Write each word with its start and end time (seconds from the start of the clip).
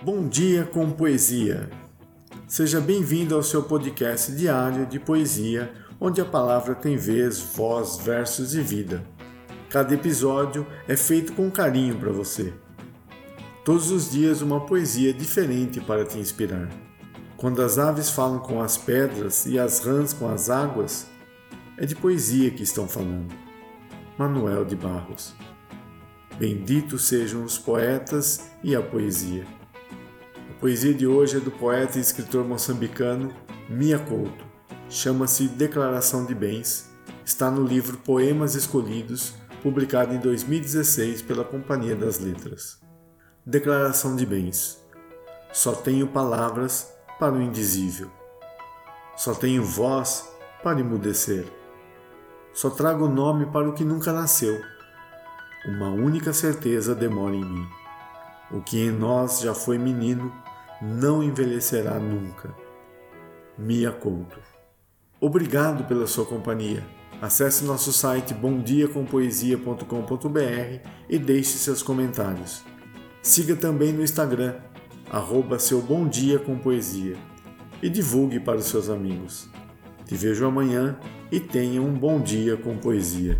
Bom 0.00 0.28
dia 0.28 0.64
com 0.64 0.92
poesia. 0.92 1.68
Seja 2.46 2.80
bem-vindo 2.80 3.34
ao 3.34 3.42
seu 3.42 3.64
podcast 3.64 4.30
diário 4.30 4.86
de 4.86 5.00
poesia, 5.00 5.72
onde 6.00 6.20
a 6.20 6.24
palavra 6.24 6.72
tem 6.76 6.96
vez, 6.96 7.40
voz, 7.40 7.96
versos 7.96 8.54
e 8.54 8.60
vida. 8.60 9.02
Cada 9.68 9.92
episódio 9.92 10.64
é 10.86 10.96
feito 10.96 11.32
com 11.32 11.50
carinho 11.50 11.98
para 11.98 12.12
você. 12.12 12.54
Todos 13.64 13.90
os 13.90 14.08
dias 14.08 14.40
uma 14.40 14.64
poesia 14.64 15.12
diferente 15.12 15.80
para 15.80 16.04
te 16.04 16.16
inspirar. 16.16 16.68
Quando 17.36 17.60
as 17.60 17.76
aves 17.76 18.08
falam 18.08 18.38
com 18.38 18.62
as 18.62 18.76
pedras 18.76 19.46
e 19.46 19.58
as 19.58 19.80
rãs 19.80 20.12
com 20.12 20.28
as 20.28 20.48
águas, 20.48 21.08
é 21.76 21.84
de 21.84 21.96
poesia 21.96 22.52
que 22.52 22.62
estão 22.62 22.86
falando. 22.86 23.34
Manuel 24.16 24.64
de 24.64 24.76
Barros. 24.76 25.34
Benditos 26.38 27.08
sejam 27.08 27.42
os 27.42 27.58
poetas 27.58 28.48
e 28.62 28.76
a 28.76 28.80
poesia. 28.80 29.58
Poesia 30.60 30.92
de 30.92 31.06
hoje 31.06 31.36
é 31.36 31.40
do 31.40 31.52
poeta 31.52 31.98
e 31.98 32.00
escritor 32.00 32.44
moçambicano 32.44 33.32
Mia 33.68 33.96
Couto. 33.96 34.44
Chama-se 34.90 35.46
Declaração 35.46 36.26
de 36.26 36.34
Bens. 36.34 36.90
Está 37.24 37.48
no 37.48 37.62
livro 37.62 37.98
Poemas 37.98 38.56
Escolhidos, 38.56 39.34
publicado 39.62 40.14
em 40.14 40.18
2016 40.18 41.22
pela 41.22 41.44
Companhia 41.44 41.94
das 41.94 42.18
Letras. 42.18 42.80
Declaração 43.46 44.16
de 44.16 44.26
Bens. 44.26 44.84
Só 45.52 45.70
tenho 45.70 46.08
palavras 46.08 46.92
para 47.20 47.34
o 47.34 47.40
indizível. 47.40 48.10
Só 49.16 49.34
tenho 49.34 49.62
voz 49.62 50.28
para 50.64 50.80
emudecer. 50.80 51.46
Só 52.52 52.68
trago 52.68 53.06
nome 53.06 53.46
para 53.46 53.68
o 53.68 53.74
que 53.74 53.84
nunca 53.84 54.12
nasceu. 54.12 54.60
Uma 55.66 55.90
única 55.90 56.32
certeza 56.32 56.96
demora 56.96 57.36
em 57.36 57.44
mim. 57.44 57.68
O 58.50 58.60
que 58.60 58.80
em 58.80 58.90
nós 58.90 59.38
já 59.38 59.54
foi 59.54 59.78
menino 59.78 60.32
não 60.80 61.22
envelhecerá 61.22 61.98
nunca. 61.98 62.54
Mia 63.56 63.90
Couto. 63.90 64.38
Obrigado 65.20 65.84
pela 65.84 66.06
sua 66.06 66.24
companhia. 66.24 66.86
Acesse 67.20 67.64
nosso 67.64 67.92
site 67.92 68.32
bomdiacompoesia.com.br 68.32 70.88
e 71.08 71.18
deixe 71.18 71.58
seus 71.58 71.82
comentários. 71.82 72.62
Siga 73.20 73.56
também 73.56 73.92
no 73.92 74.04
Instagram, 74.04 74.54
arroba 75.10 75.58
seu 75.58 75.82
Bom 75.82 76.06
Dia 76.06 76.38
com 76.38 76.56
Poesia 76.56 77.16
e 77.82 77.88
divulgue 77.88 78.38
para 78.38 78.58
os 78.58 78.66
seus 78.66 78.88
amigos. 78.88 79.50
Te 80.04 80.14
vejo 80.14 80.46
amanhã 80.46 80.96
e 81.30 81.40
tenha 81.40 81.82
um 81.82 81.92
bom 81.92 82.20
dia 82.20 82.56
com 82.56 82.78
poesia. 82.78 83.38